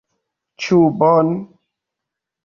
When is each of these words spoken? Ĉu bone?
Ĉu 0.63 0.79
bone? 1.01 1.35